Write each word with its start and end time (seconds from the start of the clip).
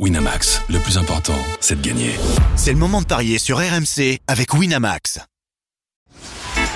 Winamax, 0.00 0.60
le 0.70 0.80
plus 0.80 0.98
important, 0.98 1.38
c'est 1.60 1.80
de 1.80 1.86
gagner. 1.86 2.10
C'est 2.56 2.72
le 2.72 2.78
moment 2.78 3.00
de 3.00 3.06
parier 3.06 3.38
sur 3.38 3.58
RMC 3.58 4.18
avec 4.26 4.52
Winamax. 4.52 5.20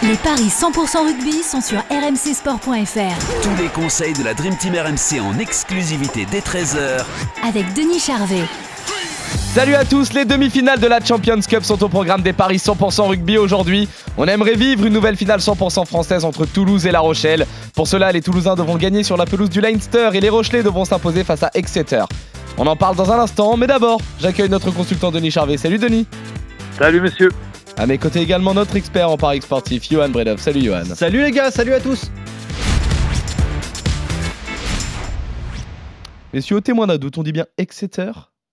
Les 0.05 0.15
paris 0.15 0.47
100% 0.47 1.05
rugby 1.05 1.43
sont 1.43 1.61
sur 1.61 1.79
rmcsport.fr. 1.91 3.43
Tous 3.43 3.61
les 3.61 3.69
conseils 3.71 4.13
de 4.13 4.23
la 4.23 4.35
Dream 4.35 4.57
Team 4.57 4.75
RMC 4.75 5.21
en 5.21 5.37
exclusivité 5.41 6.29
dès 6.31 6.39
13h 6.39 7.05
avec 7.45 7.75
Denis 7.75 7.99
Charvet. 7.99 8.45
Salut 9.53 9.75
à 9.75 9.85
tous, 9.85 10.13
les 10.13 10.25
demi-finales 10.25 10.79
de 10.79 10.87
la 10.87 11.05
Champions 11.05 11.41
Cup 11.41 11.65
sont 11.65 11.83
au 11.83 11.89
programme 11.89 12.23
des 12.23 12.33
paris 12.33 12.59
100% 12.59 13.09
rugby 13.09 13.37
aujourd'hui. 13.37 13.89
On 14.17 14.29
aimerait 14.29 14.55
vivre 14.55 14.87
une 14.87 14.93
nouvelle 14.93 15.17
finale 15.17 15.41
100% 15.41 15.87
française 15.87 16.25
entre 16.25 16.47
Toulouse 16.47 16.87
et 16.87 16.93
La 16.93 17.01
Rochelle. 17.01 17.49
Pour 17.75 17.89
cela, 17.89 18.13
les 18.13 18.23
Toulousains 18.23 18.55
devront 18.55 18.77
gagner 18.77 19.03
sur 19.03 19.17
la 19.17 19.27
pelouse 19.27 19.51
du 19.51 19.61
Leinster 19.61 20.11
et 20.15 20.21
les 20.21 20.29
Rochelais 20.29 20.63
devront 20.63 20.85
s'imposer 20.85 21.25
face 21.25 21.43
à 21.43 21.51
Exeter. 21.55 22.05
On 22.61 22.67
en 22.67 22.75
parle 22.77 22.97
dans 22.97 23.11
un 23.13 23.21
instant, 23.21 23.57
mais 23.57 23.67
d'abord, 23.69 24.01
j'accueille 24.19 24.49
notre 24.49 24.71
consultant 24.73 25.13
Denis 25.13 25.31
Charvet. 25.31 25.57
Salut 25.57 25.79
Denis. 25.79 26.07
Salut 26.77 27.01
monsieur. 27.01 27.31
À 27.77 27.87
mes 27.87 27.99
côtés 27.99 28.21
également 28.21 28.53
notre 28.55 28.75
expert 28.75 29.09
en 29.09 29.17
paris 29.17 29.41
sportif, 29.43 29.89
Johan 29.89 30.09
Bredov. 30.09 30.41
Salut 30.41 30.63
Johan. 30.63 30.85
Salut 30.85 31.23
les 31.23 31.31
gars, 31.31 31.53
salut 31.53 31.73
à 31.73 31.81
tous. 31.81 32.11
Messieurs, 36.33 36.57
au 36.57 36.61
témoin 36.61 36.87
d'un 36.89 36.99
doute, 36.99 37.17
on 37.17 37.23
dit 37.23 37.33
bien 37.33 37.47
Exeter? 37.57 38.11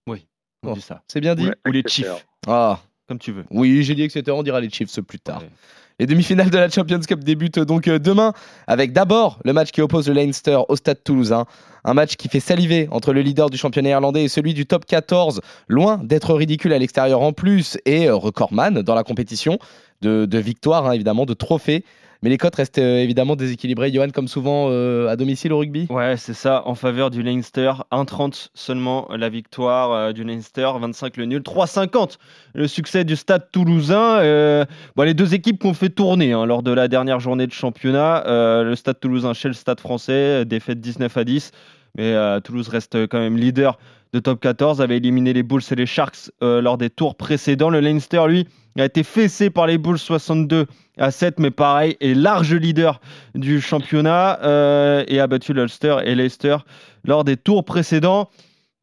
Oui, 0.07 0.27
on 0.63 0.73
dit 0.73 0.81
ça. 0.81 1.01
C'est 1.07 1.19
bien 1.19 1.33
dit 1.35 1.47
Ouais, 1.47 1.55
Ou 1.67 1.71
les. 1.71 1.83
Chiefs, 1.87 2.25
Ah, 2.47 2.79
comme 3.07 3.19
tu 3.19 3.31
veux. 3.31 3.45
oui, 3.51 3.83
j'ai 3.83 3.95
dit 3.95 4.03
Exeter, 4.03 4.31
on 4.31 4.43
dira 4.43 4.59
les 4.59 4.69
Chiefs 4.69 4.99
plus 5.01 5.19
tard. 5.19 5.41
Ouais. 5.41 5.49
Les 5.97 6.07
demi-finales 6.07 6.49
de 6.49 6.57
la 6.57 6.69
Champions 6.69 6.99
Cup 6.99 7.23
débutent 7.23 7.59
donc 7.59 7.87
euh, 7.87 7.99
demain 7.99 8.33
avec 8.67 8.91
d'abord 8.91 9.39
le 9.45 9.53
match 9.53 9.71
qui 9.71 9.81
oppose 9.81 10.09
le 10.09 10.13
Leinster 10.13 10.59
au 10.67 10.75
stade 10.75 11.01
toulousain. 11.01 11.45
Un 11.85 11.93
match 11.93 12.17
qui 12.17 12.27
fait 12.27 12.41
saliver 12.41 12.89
entre 12.91 13.13
le 13.13 13.21
leader 13.21 13.49
du 13.49 13.57
championnat 13.57 13.91
irlandais 13.91 14.25
et 14.25 14.27
celui 14.27 14.53
du 14.53 14.65
top 14.65 14.85
14, 14.85 15.39
loin 15.69 16.01
d'être 16.03 16.33
ridicule 16.33 16.73
à 16.73 16.79
l'extérieur 16.79 17.21
en 17.21 17.31
plus 17.31 17.77
et 17.85 18.09
euh, 18.09 18.15
recordman 18.15 18.81
dans 18.81 18.95
la 18.95 19.03
compétition 19.03 19.57
de, 20.01 20.25
de 20.25 20.37
victoires, 20.37 20.85
hein, 20.85 20.91
évidemment, 20.91 21.25
de 21.25 21.33
trophées. 21.33 21.85
Mais 22.25 22.31
les 22.31 22.39
cotes 22.39 22.55
restent 22.55 22.79
euh, 22.79 22.97
évidemment 22.97 23.35
déséquilibrées, 23.35 23.93
Johan, 23.93 24.07
comme 24.11 24.27
souvent 24.27 24.69
euh, 24.71 25.09
à 25.09 25.15
domicile 25.15 25.53
au 25.53 25.59
rugby? 25.59 25.85
Ouais, 25.91 26.17
c'est 26.17 26.33
ça, 26.33 26.63
en 26.65 26.73
faveur 26.73 27.11
du 27.11 27.21
Leinster. 27.21 27.71
1,30 27.91 28.47
seulement 28.55 29.07
la 29.15 29.29
victoire 29.29 29.91
euh, 29.91 30.11
du 30.11 30.23
Leinster, 30.23 30.71
25 30.81 31.17
le 31.17 31.25
nul, 31.25 31.41
3,50 31.43 32.17
le 32.55 32.67
succès 32.67 33.03
du 33.03 33.15
stade 33.15 33.51
toulousain. 33.51 34.21
Euh, 34.21 34.65
bon, 34.95 35.03
les 35.03 35.13
deux 35.13 35.35
équipes 35.35 35.61
qu'on 35.61 35.75
fait 35.75 35.89
tourner 35.89 36.31
hein, 36.31 36.47
lors 36.47 36.63
de 36.63 36.71
la 36.71 36.87
dernière 36.87 37.19
journée 37.19 37.45
de 37.45 37.51
championnat. 37.51 38.25
Euh, 38.25 38.63
le 38.63 38.75
stade 38.75 38.99
toulousain 38.99 39.33
chez 39.33 39.49
le 39.49 39.53
stade 39.53 39.79
français, 39.79 40.41
euh, 40.41 40.45
défaite 40.45 40.79
19 40.79 41.15
à 41.15 41.23
10. 41.25 41.51
Mais 41.97 42.13
euh, 42.13 42.39
Toulouse 42.39 42.67
reste 42.67 43.07
quand 43.07 43.19
même 43.19 43.37
leader 43.37 43.77
de 44.13 44.19
top 44.19 44.39
14, 44.39 44.81
avait 44.81 44.97
éliminé 44.97 45.33
les 45.33 45.43
Bulls 45.43 45.61
et 45.71 45.75
les 45.75 45.85
Sharks 45.85 46.31
euh, 46.41 46.61
lors 46.61 46.77
des 46.77 46.89
tours 46.89 47.15
précédents. 47.15 47.69
Le 47.69 47.79
Leinster, 47.79 48.23
lui, 48.27 48.47
a 48.77 48.85
été 48.85 49.03
fessé 49.03 49.49
par 49.49 49.67
les 49.67 49.77
Bulls 49.77 49.97
62 49.97 50.67
à 50.97 51.11
7, 51.11 51.39
mais 51.39 51.51
pareil, 51.51 51.97
est 51.99 52.13
large 52.13 52.53
leader 52.53 53.01
du 53.33 53.61
championnat 53.61 54.39
euh, 54.43 55.03
et 55.07 55.19
a 55.19 55.27
battu 55.27 55.53
l'Ulster 55.53 55.97
et 56.05 56.15
Leicester 56.15 56.57
lors 57.03 57.23
des 57.23 57.37
tours 57.37 57.65
précédents. 57.65 58.29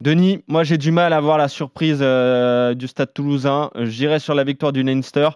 Denis, 0.01 0.43
moi 0.49 0.65
j'ai 0.65 0.79
du 0.79 0.91
mal 0.91 1.13
à 1.13 1.21
voir 1.21 1.39
la 1.39 1.47
surprise 1.47 2.01
du 2.01 2.89
stade 2.89 3.15
toulousain. 3.15 3.71
J'irai 3.83 4.19
sur 4.19 4.35
la 4.35 4.43
victoire 4.43 4.73
du 4.73 4.83
Leinster. 4.83 5.29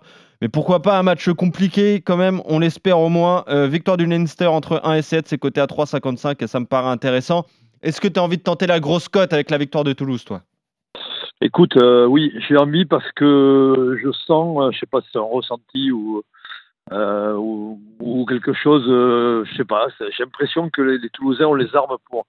Mais 0.43 0.49
pourquoi 0.49 0.83
pas 0.83 0.99
un 0.99 1.05
match 1.05 1.31
compliqué 1.31 2.01
quand 2.01 2.17
même, 2.17 2.43
on 2.47 2.59
l'espère 2.59 2.99
au 2.99 3.09
moins. 3.09 3.45
Victoire 3.49 3.97
du 3.97 4.07
Leinster 4.07 4.47
entre 4.47 4.81
1 4.83 4.95
et 4.95 5.03
7, 5.03 5.29
c'est 5.29 5.39
coté 5.39 5.61
à 5.61 5.67
3,55 5.67 6.43
et 6.43 6.49
ça 6.49 6.59
me 6.59 6.67
paraît 6.67 6.91
intéressant. 6.91 7.47
Est-ce 7.83 8.01
que 8.01 8.09
tu 8.09 8.19
as 8.19 8.23
envie 8.23 8.39
de 8.39 8.43
tenter 8.43 8.67
la 8.67 8.81
grosse 8.81 9.09
cote 9.09 9.33
avec 9.33 9.51
la 9.51 9.59
victoire 9.59 9.85
de 9.85 9.93
Toulouse, 9.93 10.25
toi? 10.25 10.43
Écoute, 11.43 11.77
euh, 11.77 12.07
oui, 12.07 12.33
j'ai 12.49 12.57
envie 12.57 12.87
parce 12.87 13.11
que 13.13 13.99
je 14.03 14.11
sens, 14.11 14.59
euh, 14.59 14.71
je 14.73 14.79
sais 14.79 14.87
pas 14.87 15.03
si 15.03 15.09
c'est 15.13 15.19
un 15.19 15.23
ressenti 15.23 15.93
ou, 15.93 16.23
euh, 16.93 17.35
ou, 17.35 18.25
quelque 18.27 18.55
chose, 18.55 18.85
euh, 18.89 19.45
je 19.45 19.57
sais 19.57 19.65
pas, 19.65 19.89
j'ai 20.01 20.25
l'impression 20.25 20.71
que 20.71 20.81
les, 20.81 20.99
les 20.99 21.11
Toulousains 21.11 21.45
ont 21.45 21.55
les 21.55 21.77
armes 21.77 21.97
pour, 22.09 22.27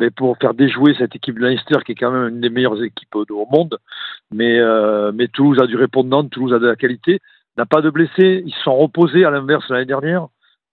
mais 0.00 0.10
pour 0.10 0.36
faire 0.38 0.54
déjouer 0.54 0.94
cette 0.98 1.14
équipe 1.14 1.36
de 1.36 1.46
Leinster 1.46 1.76
qui 1.86 1.92
est 1.92 1.94
quand 1.94 2.10
même 2.10 2.34
une 2.34 2.40
des 2.40 2.50
meilleures 2.50 2.82
équipes 2.82 3.14
au, 3.14 3.46
monde. 3.50 3.78
Mais, 4.32 4.58
mais 5.14 5.28
Toulouse 5.28 5.60
a 5.60 5.66
du 5.66 5.76
répondant, 5.76 6.24
Toulouse 6.24 6.52
a 6.52 6.58
de 6.58 6.66
la 6.66 6.76
qualité, 6.76 7.20
n'a 7.56 7.64
pas 7.64 7.80
de 7.80 7.90
blessés, 7.90 8.42
ils 8.44 8.52
se 8.52 8.62
sont 8.62 8.76
reposés 8.76 9.24
à 9.24 9.30
l'inverse 9.30 9.68
l'année 9.68 9.86
dernière. 9.86 10.26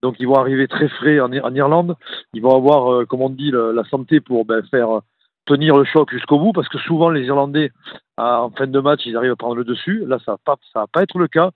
Donc 0.05 0.17
ils 0.19 0.27
vont 0.27 0.35
arriver 0.35 0.67
très 0.67 0.88
frais 0.88 1.19
en, 1.19 1.31
Ir- 1.31 1.43
en 1.43 1.55
Irlande. 1.55 1.95
Ils 2.33 2.43
vont 2.43 2.55
avoir, 2.55 2.93
euh, 2.93 3.05
comme 3.05 3.23
on 3.23 3.31
dit, 3.31 3.51
la 3.51 3.83
santé 3.85 4.19
pour 4.19 4.45
ben, 4.45 4.61
faire 4.69 5.01
tenir 5.47 5.75
le 5.75 5.83
choc 5.83 6.11
jusqu'au 6.11 6.38
bout, 6.38 6.53
parce 6.53 6.69
que 6.69 6.77
souvent 6.77 7.09
les 7.09 7.23
Irlandais, 7.25 7.71
en 8.17 8.51
fin 8.51 8.67
de 8.67 8.79
match, 8.79 9.01
ils 9.07 9.17
arrivent 9.17 9.31
à 9.31 9.35
prendre 9.35 9.55
le 9.55 9.63
dessus. 9.63 10.05
Là, 10.05 10.19
ça 10.23 10.33
va 10.33 10.38
pas, 10.45 10.55
va 10.75 10.85
pas 10.85 11.01
être 11.01 11.17
le 11.17 11.27
cas. 11.27 11.49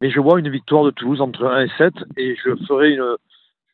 Mais 0.00 0.10
je 0.10 0.20
vois 0.20 0.38
une 0.38 0.48
victoire 0.48 0.84
de 0.84 0.90
Toulouse 0.90 1.20
entre 1.20 1.44
1 1.44 1.64
et 1.64 1.70
7, 1.76 1.94
et 2.16 2.36
je 2.36 2.54
ferai 2.68 2.92
une, 2.92 3.16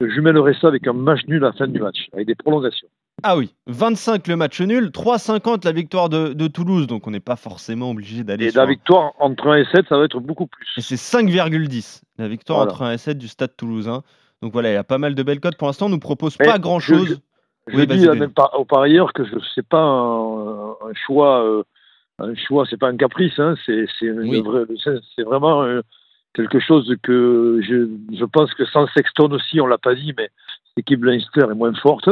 je 0.01 0.09
jumellerai 0.09 0.55
ça 0.55 0.69
avec 0.69 0.87
un 0.87 0.95
match 0.95 1.27
nul 1.27 1.45
à 1.45 1.49
la 1.49 1.53
fin 1.53 1.69
du 1.69 1.81
match, 1.81 2.09
avec 2.15 2.27
des 2.27 2.35
prolongations. 2.35 2.89
Ah 3.25 3.37
oui, 3.37 3.53
25 3.67 4.29
le 4.29 4.37
match 4.37 4.61
nul, 4.61 4.87
3,50 4.91 5.65
la 5.65 5.73
victoire 5.73 6.09
de, 6.09 6.33
de 6.35 6.47
Toulouse, 6.47 6.87
donc 6.87 7.07
on 7.07 7.11
n'est 7.11 7.19
pas 7.19 7.35
forcément 7.37 7.91
obligé 7.91 8.23
d'aller 8.23 8.47
Et 8.47 8.51
sur 8.51 8.61
la 8.61 8.67
victoire 8.67 9.13
entre 9.19 9.49
1 9.49 9.57
et 9.57 9.65
7, 9.65 9.87
ça 9.89 9.99
va 9.99 10.05
être 10.05 10.21
beaucoup 10.21 10.45
Et 10.45 10.47
plus. 10.47 10.67
c'est 10.83 10.95
5,10 10.95 12.03
la 12.19 12.29
victoire 12.29 12.59
Voilà. 12.61 12.73
entre 12.73 12.83
1 12.83 12.93
et 12.93 12.99
7 12.99 13.19
du 13.19 13.27
stade 13.29 13.57
toulousain. 13.57 14.03
Donc 14.41 14.53
voilà, 14.53 14.71
il 14.71 14.75
y 14.75 14.77
a 14.77 14.85
pas 14.85 14.99
mal 14.99 15.17
de 15.17 15.23
belles 15.25 15.41
cotes. 15.41 15.57
Pour 15.57 15.67
l'instant, 15.67 15.87
on 15.87 15.89
nous 15.89 15.99
propose 15.99 16.37
Mais 16.39 16.47
pas 16.47 16.59
grand 16.61 16.79
chose. 16.79 17.21
Je 17.67 17.77
Oui, 17.77 17.87
dis 17.89 18.07
Denis. 18.07 18.19
même 18.21 18.31
pas 18.33 18.53
au 18.57 18.65
parieur 18.65 19.13
que 19.13 19.25
je 19.25 19.35
sais 19.55 19.63
pas 19.65 19.83
un, 19.83 20.71
un 20.71 20.95
choix, 21.07 21.45
euh, 21.45 21.65
un 22.21 22.35
choix, 22.37 22.67
c'est 22.71 22.77
pas 22.79 22.89
un 22.89 22.97
caprice, 22.97 23.37
hein, 23.39 23.57
c'est 23.67 23.87
c'est 23.99 24.11
Oui. 24.13 24.43
c'est- 24.85 25.01
c'est 25.17 25.23
vraiment 25.25 25.65
euh, 25.65 25.83
quelque 26.35 26.61
chose 26.61 26.95
que 27.03 27.61
je, 27.63 27.89
je 28.17 28.25
pense 28.25 28.55
que 28.55 28.65
sans 28.67 28.87
Sexton 28.95 29.31
aussi, 29.33 29.61
on 29.61 29.67
l'a 29.67 29.77
pas 29.77 29.95
dit, 29.97 30.15
mais 30.17 30.31
cette 30.69 30.79
équipe 30.79 31.01
de 31.01 31.07
Leinster 31.07 31.43
est 31.51 31.55
moins 31.55 31.75
forte. 31.75 32.09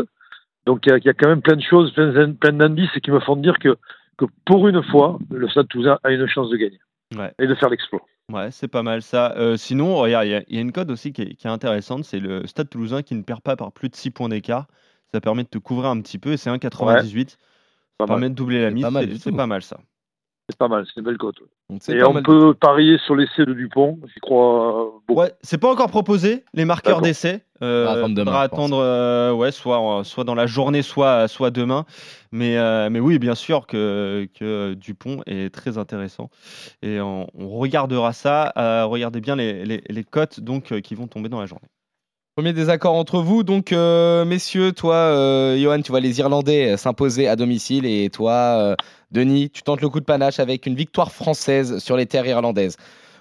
Donc 0.66 0.80
il 0.86 0.90
y, 0.90 0.92
a- 0.92 0.98
il 0.98 1.04
y 1.04 1.08
a 1.08 1.14
quand 1.14 1.28
même 1.28 1.42
plein 1.42 1.56
de 1.56 1.62
choses, 1.62 1.92
plein, 1.92 2.12
d'in- 2.12 2.32
plein 2.34 2.52
d'indices 2.52 2.90
qui 3.02 3.10
me 3.10 3.20
font 3.20 3.36
dire 3.36 3.58
que, 3.60 3.76
que 4.18 4.24
pour 4.44 4.66
une 4.68 4.82
fois, 4.82 5.18
le 5.30 5.48
Stade 5.48 5.68
Toulousain 5.68 5.98
a 6.02 6.10
une 6.10 6.26
chance 6.26 6.50
de 6.50 6.56
gagner 6.56 6.78
Ouais. 7.16 7.32
et 7.38 7.46
de 7.46 7.54
faire 7.54 7.68
l'exploit. 7.70 8.00
Ouais, 8.32 8.50
c'est 8.50 8.66
pas 8.66 8.82
mal 8.82 9.02
ça. 9.02 9.32
Euh, 9.36 9.56
sinon, 9.56 9.94
regarde, 9.96 10.26
il 10.26 10.30
y 10.30 10.34
a- 10.34 10.42
il 10.48 10.56
y, 10.56 10.58
a 10.58 10.60
une 10.60 10.72
cote 10.72 10.90
aussi 10.90 11.12
qui 11.12 11.22
est, 11.22 11.34
qui 11.36 11.46
est 11.46 11.50
intéressante. 11.50 12.02
C'est 12.04 12.18
le 12.18 12.44
stade 12.48 12.68
toulousain 12.68 13.02
qui 13.02 13.14
ne 13.14 13.22
perd 13.22 13.40
pas 13.40 13.54
par 13.54 13.70
plus 13.70 13.88
de 13.88 13.94
6 13.94 14.10
points 14.10 14.28
d'écart. 14.28 14.66
Ça 15.12 15.20
permet 15.20 15.44
de 15.44 15.48
te 15.48 15.58
couvrir 15.58 15.90
un 15.90 16.00
petit 16.00 16.18
peu 16.18 16.32
et 16.32 16.36
c'est 16.36 16.50
1,98. 16.50 17.30
Ça 17.30 17.36
Pas 17.98 18.06
mal. 18.06 18.08
permet 18.16 18.30
de 18.30 18.34
doubler 18.34 18.62
la 18.62 18.70
C'est 18.70 19.06
mise. 19.06 19.22
C'est 19.22 19.36
pas 19.36 19.46
mal 19.46 19.62
ça. 19.62 19.78
C'est 20.48 20.58
pas 20.58 20.68
mal, 20.68 20.84
c'est 20.86 21.00
une 21.00 21.04
belle 21.04 21.18
cote. 21.18 21.38
Et 21.88 22.04
on 22.04 22.12
mal. 22.12 22.22
peut 22.22 22.54
parier 22.54 22.98
sur 23.04 23.16
l'essai 23.16 23.44
de 23.44 23.52
Dupont, 23.52 23.98
j'y 24.14 24.20
crois 24.20 24.92
beaucoup. 25.08 25.20
Ouais, 25.20 25.32
c'est 25.42 25.58
pas 25.58 25.72
encore 25.72 25.90
proposé, 25.90 26.44
les 26.54 26.64
marqueurs 26.64 27.00
d'essai. 27.00 27.42
Euh, 27.62 27.82
On 27.82 27.86
va 27.86 27.92
attendre 27.92 28.14
demain, 28.14 28.24
faudra 28.26 28.42
attendre 28.42 28.78
euh, 28.78 29.32
ouais, 29.32 29.50
soit, 29.50 30.02
soit 30.04 30.22
dans 30.22 30.36
la 30.36 30.46
journée, 30.46 30.82
soit, 30.82 31.26
soit 31.26 31.50
demain. 31.50 31.84
Mais, 32.30 32.58
euh, 32.58 32.90
mais 32.90 33.00
oui, 33.00 33.18
bien 33.18 33.34
sûr 33.34 33.66
que, 33.66 34.28
que 34.38 34.74
Dupont 34.74 35.22
est 35.26 35.52
très 35.52 35.78
intéressant. 35.78 36.30
Et 36.80 37.00
on, 37.00 37.26
on 37.34 37.48
regardera 37.48 38.12
ça. 38.12 38.52
Euh, 38.56 38.84
regardez 38.84 39.20
bien 39.20 39.34
les, 39.34 39.64
les, 39.64 39.82
les 39.88 40.04
cotes 40.04 40.38
donc, 40.38 40.80
qui 40.80 40.94
vont 40.94 41.08
tomber 41.08 41.28
dans 41.28 41.40
la 41.40 41.46
journée. 41.46 41.66
Premier 42.36 42.52
désaccord 42.52 42.92
entre 42.96 43.20
vous, 43.20 43.44
donc 43.44 43.72
euh, 43.72 44.26
messieurs, 44.26 44.72
toi, 44.72 44.94
euh, 44.94 45.58
Johan, 45.58 45.80
tu 45.80 45.90
vois 45.90 46.00
les 46.00 46.18
Irlandais 46.18 46.72
euh, 46.72 46.76
s'imposer 46.76 47.28
à 47.28 47.34
domicile 47.34 47.86
et 47.86 48.10
toi, 48.10 48.76
Denis, 49.10 49.48
tu 49.48 49.62
tentes 49.62 49.80
le 49.80 49.88
coup 49.88 50.00
de 50.00 50.04
panache 50.04 50.38
avec 50.38 50.66
une 50.66 50.74
victoire 50.74 51.12
française 51.12 51.78
sur 51.78 51.96
les 51.96 52.04
terres 52.04 52.26
irlandaises. 52.26 52.76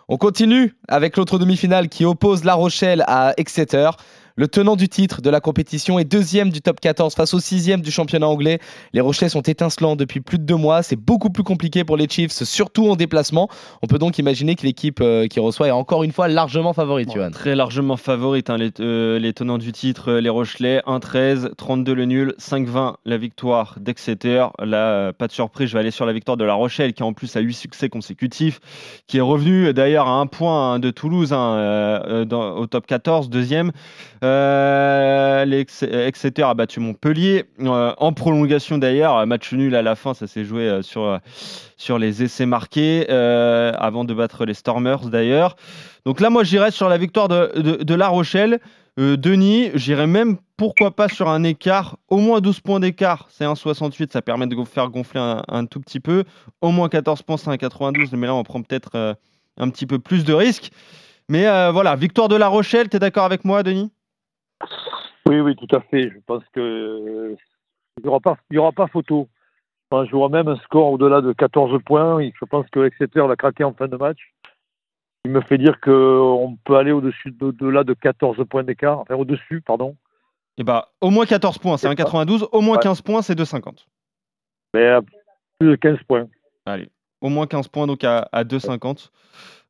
On 0.09 0.17
continue 0.17 0.75
avec 0.89 1.15
l'autre 1.15 1.39
demi-finale 1.39 1.87
qui 1.87 2.03
oppose 2.03 2.43
La 2.43 2.55
Rochelle 2.55 3.05
à 3.07 3.33
Exeter. 3.37 3.89
Le 4.37 4.49
tenant 4.49 4.75
du 4.75 4.89
titre 4.89 5.21
de 5.21 5.29
la 5.29 5.39
compétition 5.39 5.97
est 5.97 6.03
deuxième 6.03 6.49
du 6.49 6.61
top 6.61 6.81
14 6.81 7.15
face 7.15 7.33
au 7.33 7.39
sixième 7.39 7.79
du 7.79 7.89
championnat 7.89 8.27
anglais. 8.27 8.59
Les 8.91 8.99
Rochelais 8.99 9.29
sont 9.29 9.39
étincelants 9.41 9.95
depuis 9.95 10.19
plus 10.19 10.37
de 10.37 10.43
deux 10.43 10.57
mois. 10.57 10.83
C'est 10.83 10.97
beaucoup 10.97 11.29
plus 11.29 11.43
compliqué 11.43 11.85
pour 11.85 11.95
les 11.95 12.09
Chiefs, 12.09 12.33
surtout 12.43 12.89
en 12.89 12.97
déplacement. 12.97 13.47
On 13.81 13.87
peut 13.87 13.97
donc 13.97 14.17
imaginer 14.19 14.55
que 14.55 14.63
l'équipe 14.63 14.99
euh, 14.99 15.27
qui 15.27 15.39
reçoit 15.39 15.69
est 15.69 15.71
encore 15.71 16.03
une 16.03 16.11
fois 16.11 16.27
largement 16.27 16.73
favorite, 16.73 17.13
Johan. 17.13 17.31
Très 17.31 17.55
largement 17.55 17.95
favorite, 17.95 18.49
hein, 18.49 18.57
les, 18.57 18.71
euh, 18.81 19.19
les 19.19 19.31
tenants 19.31 19.57
du 19.57 19.71
titre, 19.71 20.11
euh, 20.11 20.19
les 20.19 20.27
Rochelais. 20.27 20.81
1-13, 20.85 21.51
32 21.55 21.93
le 21.93 22.03
nul, 22.03 22.35
5-20 22.37 22.95
la 23.05 23.17
victoire 23.17 23.75
d'Exeter. 23.79 24.47
Là, 24.59 25.13
pas 25.13 25.27
de 25.27 25.31
surprise, 25.31 25.69
je 25.69 25.73
vais 25.75 25.79
aller 25.79 25.91
sur 25.91 26.05
la 26.05 26.11
victoire 26.11 26.35
de 26.35 26.43
La 26.43 26.55
Rochelle, 26.55 26.91
qui 26.93 27.03
en 27.03 27.13
plus 27.13 27.33
a 27.37 27.39
8 27.39 27.53
succès 27.53 27.87
consécutifs, 27.87 28.59
qui 29.07 29.15
est 29.17 29.21
revenu 29.21 29.71
d'ailleurs 29.73 30.09
à 30.09 30.19
un 30.19 30.27
point 30.27 30.73
hein, 30.73 30.79
de 30.79 30.91
Toulouse 30.91 31.31
hein, 31.31 31.55
euh, 31.55 32.25
dans- 32.25 32.57
au 32.57 32.67
top 32.67 32.85
14, 32.85 33.29
deuxième. 33.29 33.71
Euh, 34.25 35.45
Exeter 35.45 36.43
a 36.43 36.53
battu 36.53 36.79
Montpellier 36.79 37.45
euh, 37.59 37.93
en 37.97 38.13
prolongation 38.13 38.77
d'ailleurs, 38.77 39.25
match 39.27 39.53
nul 39.53 39.75
à 39.75 39.81
la 39.81 39.95
fin, 39.95 40.13
ça 40.13 40.27
s'est 40.27 40.43
joué 40.43 40.67
euh, 40.67 40.81
sur, 40.81 41.03
euh, 41.03 41.97
les 41.99 42.23
essais 42.23 42.45
marqués 42.45 43.05
euh, 43.09 43.71
avant 43.77 44.03
de 44.03 44.13
battre 44.13 44.45
les 44.45 44.53
Stormers 44.53 45.09
d'ailleurs. 45.09 45.55
Donc 46.05 46.19
là, 46.19 46.29
moi, 46.29 46.43
j'irais 46.43 46.71
sur 46.71 46.87
la 46.87 46.97
victoire 46.97 47.27
de, 47.27 47.93
La 47.93 48.07
Rochelle. 48.07 48.59
Euh, 48.97 49.17
Denis, 49.17 49.71
j'irais 49.73 50.07
même 50.07 50.37
pourquoi 50.55 50.91
pas 50.95 51.09
sur 51.09 51.27
un 51.27 51.43
écart, 51.43 51.97
au 52.07 52.17
moins 52.17 52.39
12 52.39 52.61
points 52.61 52.79
d'écart, 52.79 53.27
c'est 53.29 53.43
1,68, 53.43 54.13
ça 54.13 54.21
permet 54.21 54.47
de 54.47 54.55
faire 54.63 54.89
gonfler 54.89 55.19
un, 55.19 55.65
tout 55.65 55.81
petit 55.81 55.99
peu. 55.99 56.23
Au 56.61 56.71
moins 56.71 56.87
14 56.87 57.23
points, 57.23 57.37
c'est 57.37 57.49
1,92, 57.49 58.15
mais 58.15 58.27
là 58.27 58.35
on 58.35 58.43
prend 58.43 58.61
peut-être 58.61 58.91
euh, 58.95 59.13
un 59.57 59.69
petit 59.69 59.85
peu 59.85 59.99
plus 59.99 60.23
de 60.23 60.33
risques. 60.33 60.71
Mais 61.27 61.47
euh, 61.47 61.71
voilà, 61.71 61.95
victoire 61.95 62.29
de 62.29 62.35
La 62.35 62.47
Rochelle, 62.47 62.87
tu 62.87 62.95
es 62.95 62.99
d'accord 62.99 63.25
avec 63.25 63.43
moi, 63.43 63.63
Denis? 63.63 63.91
Oui, 65.27 65.39
oui, 65.39 65.55
tout 65.55 65.73
à 65.75 65.81
fait. 65.81 66.09
Je 66.09 66.19
pense 66.25 66.43
que 66.53 67.35
il 67.97 68.03
n'y 68.03 68.09
aura, 68.09 68.19
pas, 68.19 68.37
il 68.51 68.55
y 68.55 68.59
aura 68.59 68.71
pas 68.71 68.87
photo. 68.87 69.27
Enfin, 69.89 70.05
je 70.05 70.15
vois 70.15 70.29
même 70.29 70.47
un 70.47 70.57
score 70.57 70.91
au-delà 70.91 71.21
de 71.21 71.31
14 71.33 71.81
points. 71.83 72.19
Je 72.21 72.45
pense 72.45 72.65
que 72.71 72.85
Exeter 72.85 73.25
va 73.25 73.35
craquer 73.35 73.63
en 73.63 73.73
fin 73.73 73.87
de 73.87 73.95
match. 73.95 74.19
Il 75.23 75.31
me 75.31 75.41
fait 75.41 75.57
dire 75.57 75.79
qu'on 75.79 76.57
peut 76.65 76.75
aller 76.75 76.91
au-dessus, 76.91 77.33
au-delà 77.41 77.83
de 77.83 77.93
14 77.93 78.37
points 78.49 78.63
d'écart. 78.63 78.99
Enfin, 78.99 79.15
au-dessus, 79.15 79.61
pardon. 79.61 79.95
Et 80.57 80.63
bah, 80.63 80.89
au 81.01 81.09
moins 81.09 81.25
14 81.25 81.57
points, 81.57 81.77
c'est 81.77 81.89
1,92. 81.89 82.47
Au 82.51 82.61
moins 82.61 82.77
15 82.77 83.01
points, 83.01 83.21
c'est 83.21 83.37
2,50. 83.37 83.85
Mais 84.73 84.87
à 84.87 85.01
plus 85.59 85.69
de 85.69 85.75
15 85.75 85.99
points. 86.07 86.27
Allez, 86.65 86.89
au 87.21 87.29
moins 87.29 87.47
15 87.47 87.67
points, 87.69 87.87
donc 87.87 88.03
à, 88.03 88.27
à 88.31 88.43
2,50. 88.43 89.09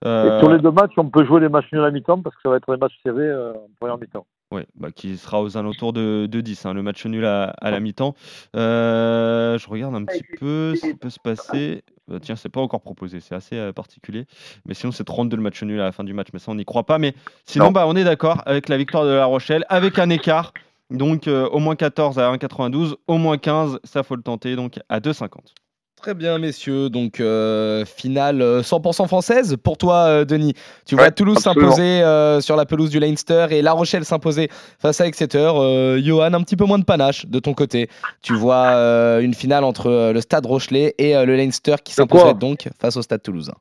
Euh... 0.03 0.39
sur 0.39 0.51
les 0.51 0.59
deux 0.59 0.71
matchs, 0.71 0.93
on 0.97 1.09
peut 1.09 1.25
jouer 1.25 1.39
les 1.41 1.49
matchs 1.49 1.71
nuls 1.71 1.81
à 1.81 1.85
la 1.85 1.91
mi-temps 1.91 2.21
parce 2.21 2.35
que 2.35 2.41
ça 2.43 2.49
va 2.49 2.57
être 2.57 2.71
des 2.71 2.79
matchs 2.79 2.99
serrés 3.03 3.21
euh, 3.21 3.53
en 3.53 3.67
première 3.79 3.97
mi-temps. 3.97 4.25
Oui, 4.51 4.61
bah, 4.75 4.91
qui 4.91 5.17
sera 5.17 5.41
aux 5.41 5.57
alentours 5.57 5.91
de, 5.91 6.27
de 6.29 6.41
10, 6.41 6.65
hein, 6.67 6.73
le 6.73 6.83
match 6.83 7.05
nul 7.05 7.25
à, 7.25 7.45
à 7.45 7.71
la 7.71 7.79
mi-temps. 7.79 8.13
Euh, 8.55 9.57
je 9.57 9.67
regarde 9.67 9.95
un 9.95 10.05
petit 10.05 10.23
peu 10.39 10.75
ce 10.75 10.87
qui 10.87 10.93
peut 10.93 11.09
se 11.09 11.19
passer. 11.19 11.83
Bah, 12.07 12.19
tiens, 12.21 12.35
c'est 12.35 12.49
pas 12.49 12.61
encore 12.61 12.81
proposé, 12.81 13.19
c'est 13.19 13.33
assez 13.33 13.55
euh, 13.55 13.73
particulier. 13.73 14.25
Mais 14.65 14.75
sinon, 14.75 14.91
c'est 14.91 15.03
32 15.03 15.35
le 15.35 15.41
match 15.41 15.63
nul 15.63 15.79
à 15.81 15.85
la 15.85 15.91
fin 15.91 16.03
du 16.03 16.13
match, 16.13 16.27
mais 16.31 16.39
ça, 16.39 16.51
on 16.51 16.55
n'y 16.55 16.65
croit 16.65 16.85
pas. 16.85 16.99
Mais 16.99 17.15
sinon, 17.45 17.71
bah, 17.71 17.85
on 17.87 17.95
est 17.95 18.03
d'accord 18.03 18.43
avec 18.45 18.69
la 18.69 18.77
victoire 18.77 19.05
de 19.05 19.09
La 19.09 19.25
Rochelle, 19.25 19.65
avec 19.69 19.97
un 19.97 20.09
écart. 20.11 20.53
Donc, 20.91 21.27
euh, 21.27 21.47
au 21.49 21.57
moins 21.57 21.75
14 21.75 22.19
à 22.19 22.31
1,92, 22.31 22.95
au 23.07 23.17
moins 23.17 23.39
15, 23.39 23.79
ça 23.83 24.03
faut 24.03 24.15
le 24.15 24.21
tenter, 24.21 24.55
donc 24.55 24.79
à 24.89 24.99
2,50. 24.99 25.55
Très 26.01 26.13
bien, 26.13 26.37
messieurs. 26.37 26.89
Donc, 26.89 27.19
euh, 27.19 27.83
finale 27.85 28.41
100% 28.61 29.07
française 29.07 29.55
pour 29.63 29.77
toi, 29.77 30.05
euh, 30.05 30.25
Denis. 30.25 30.53
Tu 30.85 30.95
vois 30.95 31.09
Toulouse 31.09 31.39
s'imposer 31.39 32.03
euh, 32.03 32.41
sur 32.41 32.55
la 32.55 32.65
pelouse 32.65 32.89
du 32.91 32.99
Leinster 32.99 33.47
et 33.49 33.61
La 33.63 33.71
Rochelle 33.71 34.05
s'imposer 34.05 34.49
face 34.77 35.01
à 35.01 35.07
Exeter. 35.07 35.37
Euh, 35.55 35.99
Johan, 36.03 36.33
un 36.33 36.41
petit 36.43 36.57
peu 36.57 36.65
moins 36.65 36.77
de 36.77 36.83
panache 36.83 37.25
de 37.25 37.39
ton 37.39 37.53
côté. 37.55 37.89
Tu 38.21 38.35
vois 38.35 38.65
euh, 38.67 39.21
une 39.21 39.33
finale 39.33 39.63
entre 39.63 39.89
euh, 39.89 40.13
le 40.13 40.21
Stade 40.21 40.45
Rochelet 40.45 40.93
et 40.99 41.15
euh, 41.15 41.25
le 41.25 41.35
Leinster 41.35 41.75
qui 41.83 41.93
s'imposerait 41.93 42.35
donc 42.35 42.67
face 42.79 42.97
au 42.97 43.01
Stade 43.01 43.23
Toulousain. 43.23 43.55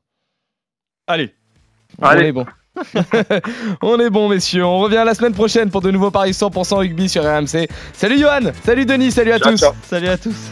Allez, 1.07 1.33
Allez. 2.01 2.21
On 2.21 2.25
est 2.25 2.31
bon. 2.31 2.45
On 3.81 3.99
est 3.99 4.09
bon, 4.09 4.27
messieurs. 4.29 4.65
On 4.65 4.79
revient 4.79 5.01
la 5.05 5.15
semaine 5.15 5.33
prochaine 5.33 5.69
pour 5.71 5.81
de 5.81 5.89
nouveaux 5.89 6.11
paris 6.11 6.31
100% 6.31 6.75
rugby 6.75 7.07
sur 7.07 7.23
RMC. 7.23 7.67
Salut 7.93 8.19
Johan, 8.19 8.51
salut 8.65 8.85
Denis, 8.85 9.11
salut 9.11 9.31
à 9.31 9.39
Ciao, 9.39 9.51
tous. 9.51 9.61
ciao. 9.61 9.73
salut 9.83 10.09
à 10.09 10.17
tous. 10.17 10.51